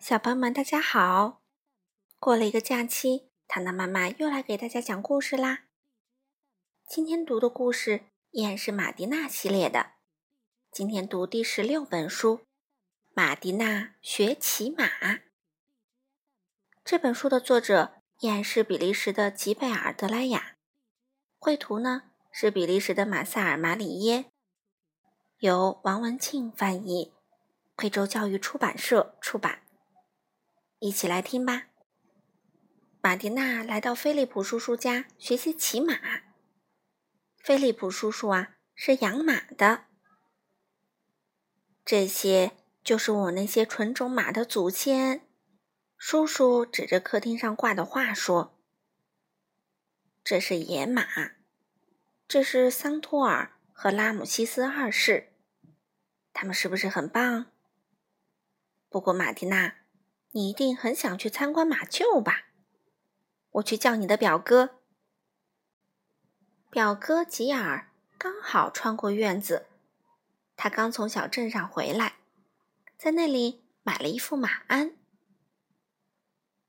[0.00, 1.42] 小朋友们，大家好！
[2.20, 5.64] 过了一个假期，糖糖妈妈又来给大家讲故事啦。
[6.86, 9.94] 今天读的故事依然是马蒂娜系列的。
[10.70, 12.38] 今天读第十六本书
[13.12, 14.84] 《马蒂娜学骑马》。
[16.84, 20.56] 这本书的作者依然是比利时的吉贝尔·德莱雅，
[21.40, 24.26] 绘图呢是比利时的马萨尔·马里耶，
[25.40, 27.12] 由王文庆翻译，
[27.74, 29.62] 贵州教育出版社出版。
[30.80, 31.66] 一起来听吧。
[33.00, 35.98] 马蒂娜来到菲利普叔叔家学习骑马。
[37.36, 39.86] 菲利普叔叔啊，是养马的。
[41.84, 42.52] 这些
[42.84, 45.26] 就是我那些纯种马的祖先。
[45.96, 48.60] 叔叔指着客厅上挂的画说
[50.22, 51.04] ：“这是野马，
[52.28, 55.32] 这是桑托尔和拉姆西斯二世，
[56.32, 57.46] 他们是不是很棒？”
[58.88, 59.77] 不过，马蒂娜。
[60.32, 62.48] 你一定很想去参观马厩吧？
[63.52, 64.80] 我去叫你的表哥。
[66.70, 69.66] 表哥吉尔刚好穿过院子，
[70.54, 72.16] 他刚从小镇上回来，
[72.98, 74.96] 在那里买了一副马鞍。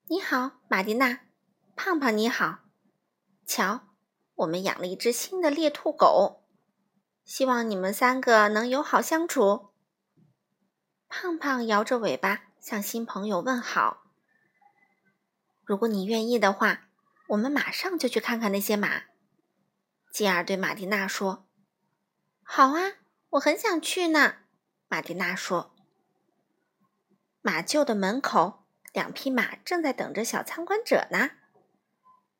[0.07, 1.25] 你好，马蒂娜，
[1.75, 2.59] 胖胖你好。
[3.45, 3.81] 瞧，
[4.35, 6.45] 我们养了一只新的猎兔狗，
[7.25, 9.73] 希望你们三个能友好相处。
[11.09, 12.48] 胖胖摇着尾巴。
[12.59, 14.03] 向新朋友问好。
[15.63, 16.89] 如果你愿意的话，
[17.29, 19.03] 我们马上就去看看那些马。
[20.11, 21.47] 吉尔对马蒂娜说
[22.43, 22.93] ：“好啊，
[23.31, 24.37] 我很想去呢。”
[24.89, 25.75] 马蒂娜说。
[27.41, 31.31] 马厩的门口，两匹马正在等着小参观者呢。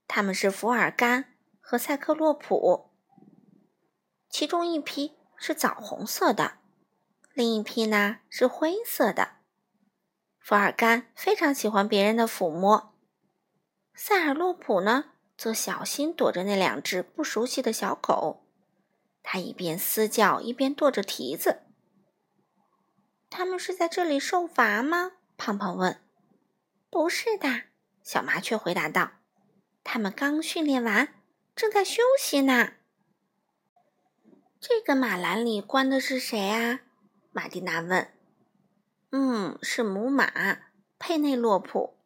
[0.08, 2.92] 他们是福尔甘和塞克洛普。
[4.30, 6.58] 其中一匹是枣红色的，
[7.34, 9.38] 另一匹呢是灰色的。
[10.50, 12.95] 福尔甘非常喜欢别人的抚摸，
[13.94, 18.47] 塞尔洛普呢，则小心躲着那两只不熟悉的小狗。
[19.22, 21.62] 他一边嘶叫，一边跺着蹄子。
[23.29, 25.12] 他们是在这里受罚吗？
[25.38, 26.01] 胖胖问。
[26.90, 27.66] 不是的，
[28.02, 29.12] 小麻雀回答道。
[29.84, 31.09] 他们刚训练完，
[31.56, 32.72] 正在休息呢。
[34.59, 36.79] 这个马栏里关的是谁啊？
[37.31, 38.12] 马蒂娜问。
[39.12, 40.31] 嗯，是母马
[41.00, 41.97] 佩内洛普，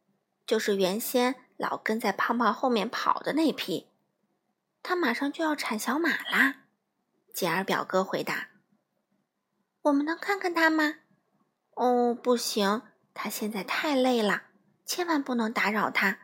[0.46, 3.90] 就是原先老跟在胖胖后面跑的那匹。
[4.82, 6.64] 它马上就要产小马啦。
[7.34, 8.50] 吉尔表哥回答
[9.84, 10.96] ：“我们能看看它吗
[11.76, 12.84] ？”“哦，不行，
[13.14, 14.44] 它现在太累了，
[14.86, 16.20] 千万不能打扰它。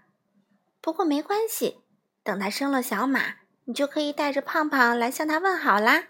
[0.79, 1.81] 不过没关系，
[2.23, 6.09] 等它生了小马，你就可以带着胖胖来向它问好啦。”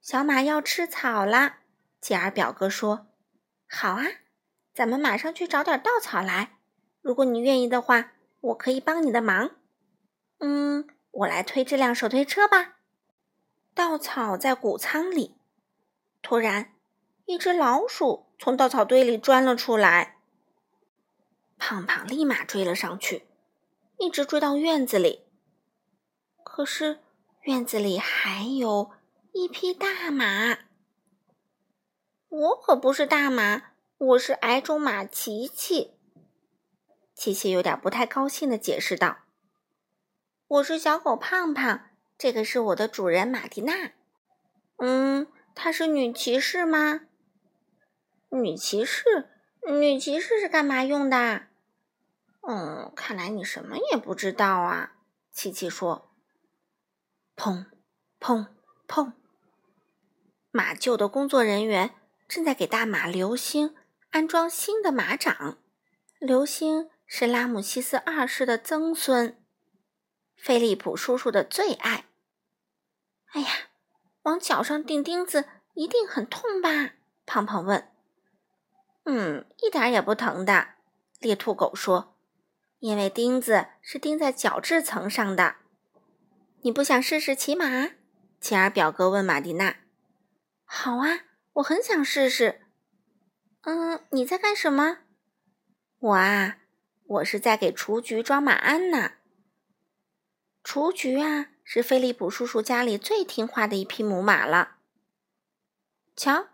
[0.00, 1.59] 小马要吃草啦。
[2.00, 3.08] 吉尔表哥说
[3.68, 4.04] ：“好啊，
[4.72, 6.58] 咱们马上去找点稻草来。
[7.02, 9.56] 如果你愿意的话，我可以帮你的忙。
[10.38, 12.76] 嗯，我来推这辆手推车吧。”
[13.74, 15.36] 稻草在谷仓里。
[16.22, 16.72] 突然，
[17.26, 20.18] 一只老鼠从稻草堆里钻了出来。
[21.58, 23.26] 胖胖立马追了上去，
[23.98, 25.26] 一直追到院子里。
[26.42, 27.00] 可是，
[27.42, 28.90] 院子里还有
[29.32, 30.69] 一匹大马。
[32.30, 35.94] 我可不是大马，我是矮种马琪琪。
[37.12, 39.24] 琪琪有点不太高兴的解释道
[40.46, 43.90] ：“我是小狗胖胖，这个是我的主人马蒂娜。
[44.76, 45.26] 嗯，
[45.56, 47.00] 她是女骑士吗？
[48.28, 49.28] 女骑士？
[49.66, 51.48] 女骑士是干嘛用的？
[52.42, 54.92] 嗯，看来你什么也不知道啊。”
[55.34, 56.12] 琪琪说
[57.34, 57.66] ：“砰，
[58.20, 58.46] 砰，
[58.86, 59.14] 砰！”
[60.52, 61.96] 马厩的工作人员。
[62.30, 63.74] 正在给大马流星
[64.10, 65.58] 安装新的马掌。
[66.20, 69.36] 流星是拉姆西斯二世的曾孙，
[70.36, 72.04] 菲利普叔叔的最爱。
[73.32, 73.48] 哎呀，
[74.22, 76.92] 往脚上钉钉子一定很痛吧？
[77.26, 77.90] 胖胖问。
[79.06, 80.74] 嗯，一点也不疼的。
[81.18, 82.16] 猎兔狗说，
[82.78, 85.56] 因为钉子是钉在角质层上的。
[86.62, 87.90] 你不想试试骑马？
[88.40, 89.78] 切尔表哥问马蒂娜。
[90.64, 91.24] 好啊。
[91.60, 92.62] 我很想试试。
[93.62, 94.98] 嗯，你在干什么？
[95.98, 96.58] 我啊，
[97.04, 99.12] 我是在给雏菊装马鞍呢。
[100.64, 104.76] 雏菊啊，是菲利普叔叔家里最听话的一匹母马了。
[106.16, 106.48] 瞧，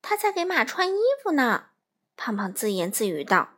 [0.00, 1.70] 他在给马穿衣服呢。
[2.16, 3.54] 胖胖自言自语道：“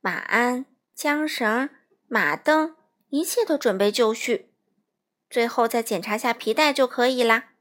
[0.00, 0.64] 马鞍、
[0.96, 1.70] 缰绳、
[2.06, 2.76] 马蹬，
[3.08, 4.52] 一切都准备就绪，
[5.28, 7.54] 最后再检查下皮带就可以啦。”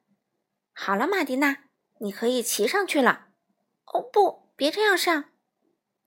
[0.72, 1.65] 好了，马蒂娜。
[2.00, 3.28] 你可以骑上去了。
[3.86, 5.26] 哦不，别这样上，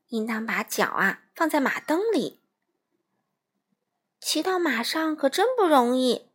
[0.08, 2.42] 应当把脚啊放在马蹬里。
[4.20, 6.30] 骑到马上可真不容易，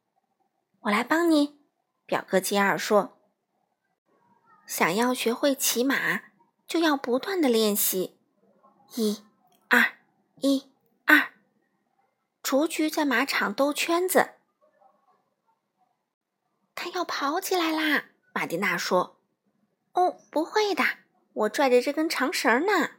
[0.81, 1.59] 我来帮你。”
[2.05, 3.19] 表哥吉尔说
[4.67, 6.23] ：“想要学会骑马，
[6.67, 8.19] 就要不断的练习。
[8.95, 9.23] 一、
[9.69, 9.97] 二，
[10.37, 10.71] 一、
[11.05, 11.33] 二。”
[12.43, 14.31] 雏菊在马场兜圈子，
[16.75, 18.05] 他要跑起来啦！
[18.33, 19.21] 玛蒂娜说
[19.93, 20.83] ：“哦，不会的，
[21.33, 22.91] 我拽着这根长绳呢。”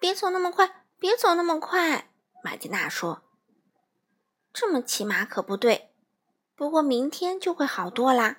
[0.00, 2.10] 别走那么快，别走那么快！
[2.42, 3.22] 玛蒂娜说
[4.52, 5.90] ：“这么骑马可不对。
[6.56, 8.38] 不过明天就会好多啦。”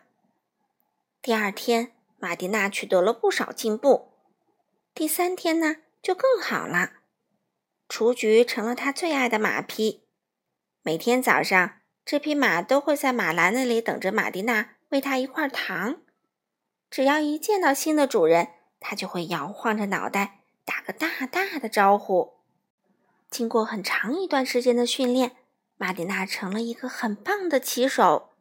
[1.21, 4.13] 第二天，玛蒂娜取得了不少进步。
[4.95, 6.93] 第三天呢，就更好了。
[7.87, 10.03] 雏菊成了他最爱的马匹。
[10.81, 16.01] 每天早上，这匹马都会在马栏那里等着玛蒂娜喂它一块糖。
[16.91, 18.49] 只要一见到新的主人，
[18.81, 22.33] 它就会摇晃着脑袋，打个大大的招呼。
[23.29, 25.37] 经过很长一段时间的训练，
[25.77, 28.33] 玛蒂娜成了一个很棒的骑手。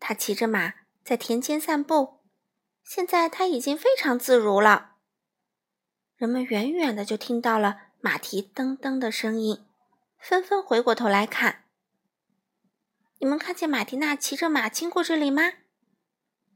[0.00, 0.72] 她骑着马
[1.04, 2.20] 在田间散步，
[2.82, 4.92] 现在她已经非常自如了。
[6.16, 7.82] 人们远远的就听到了。
[8.04, 9.64] 马蹄噔噔的声音，
[10.18, 11.66] 纷纷回过头来看。
[13.20, 15.52] 你们看见马蒂娜骑着马经过这里吗？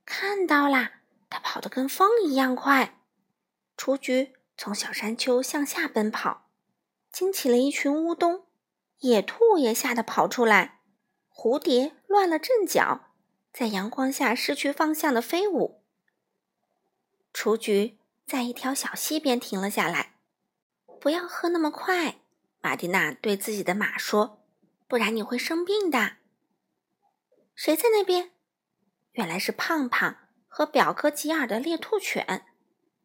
[0.04, 0.95] 看到啦，
[1.28, 3.00] 它跑得跟风一样快。
[3.76, 6.48] 雏菊从小山丘向下奔跑，
[7.12, 8.46] 惊起了一群乌冬。
[9.00, 10.80] 野兔也吓得跑出来，
[11.30, 13.12] 蝴蝶乱了阵脚，
[13.52, 15.82] 在阳光下失去方向的飞舞。
[17.34, 20.14] 雏菊在一条小溪边停了下来。
[20.98, 22.20] 不要喝那么快，
[22.62, 24.42] 玛蒂娜对自己的马说
[24.88, 26.16] ：“不然你会生病的。”
[27.54, 28.32] 谁在那边？
[29.12, 30.16] 原来是胖胖
[30.56, 32.46] 和表哥吉尔的猎兔犬，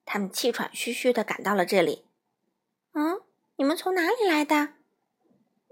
[0.06, 2.06] 他们气喘吁吁地赶到了这里。
[2.94, 3.20] 嗯，
[3.58, 4.76] 你们从哪里来的？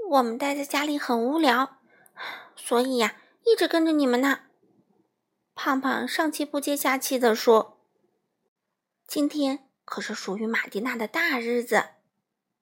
[0.10, 1.78] 我们待在家里很无聊，
[2.54, 3.16] 所以呀，
[3.46, 4.42] 一直跟着你们呢。
[5.56, 7.80] 胖胖上气不接下气地说
[9.08, 11.92] ：“今天可是属于玛蒂娜的大日子。”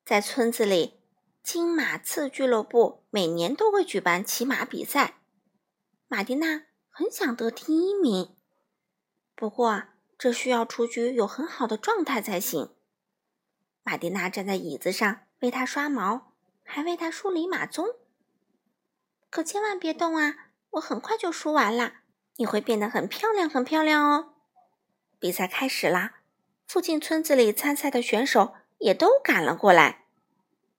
[0.05, 0.99] 在村子里，
[1.41, 5.21] 金马刺俱乐部每年都会举办骑马比赛。
[6.07, 8.36] 玛蒂娜很想得第一名，
[9.37, 9.83] 不过
[10.17, 12.73] 这需要雏菊有很好的状态才行。
[13.83, 17.95] 玛蒂娜站在椅子上为它刷毛，还为它梳理马鬃。
[19.29, 20.49] 可千万别动啊！
[20.71, 21.93] 我很快就梳完了，
[22.37, 24.33] 你会变得很漂亮，很漂亮哦。
[25.19, 26.15] 比赛开始啦！
[26.67, 28.55] 附近村子里参赛的选手。
[28.79, 30.05] 也都赶了过来。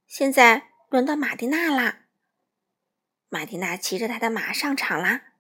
[0.06, 2.02] 现在轮到马蒂娜啦。
[3.28, 5.32] 马蒂娜骑着她的马上场啦。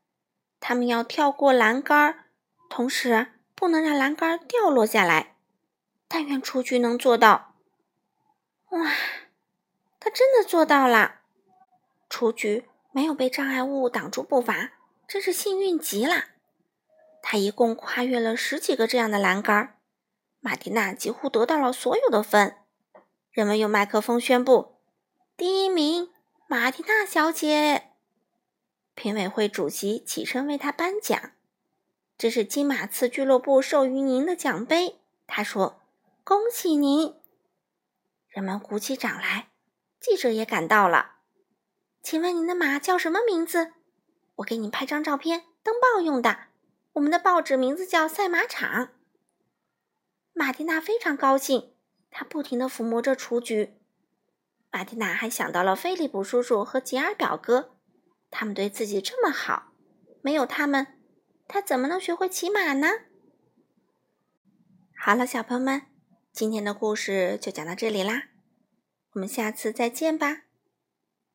[0.58, 2.24] 他们要跳过栏杆，
[2.68, 5.36] 同时不能让栏杆掉落下来。
[6.06, 7.54] 但愿雏菊能做到。
[8.70, 8.92] 哇，
[10.00, 11.20] 他真的做到了！
[12.08, 14.72] 雏菊没有被障碍物挡住步伐，
[15.06, 16.24] 真是幸运极了。
[17.22, 19.78] 他一共跨越了十几个这样的栏杆。
[20.40, 22.56] 马蒂娜几乎得到了所有的分。
[23.30, 24.78] 人们用麦克风宣布
[25.36, 26.10] ：“第一名，
[26.46, 27.90] 马蒂娜小姐。”
[28.94, 31.32] 评委会主席起身为她颁奖。
[32.18, 34.98] 这是金马刺俱乐部授予您的奖杯。
[35.28, 35.82] 他说
[36.24, 37.14] ：“恭喜您！”
[38.26, 39.50] 人们鼓起掌来。
[40.00, 41.18] 记者也赶到了。
[42.02, 43.72] 请问您的马叫什么名字？
[44.36, 46.46] 我给您拍张照片，登报用的。
[46.94, 48.86] 我们的报纸名字叫《赛马场》。
[50.32, 51.72] 马蒂娜非常高兴，
[52.10, 53.76] 她不停地抚摸着雏菊。
[54.72, 57.76] 马蒂娜还想到了菲利普叔叔和吉尔表哥，
[58.28, 59.72] 他们对自己这么好，
[60.20, 60.97] 没有他们，
[61.48, 62.88] 他怎么能学会骑马呢？
[64.94, 65.82] 好了，小朋友们，
[66.30, 68.24] 今天的故事就讲到这里啦，
[69.12, 70.47] 我们下次再见吧。